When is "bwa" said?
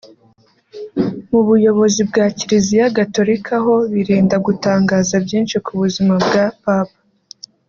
2.09-2.25, 6.25-6.45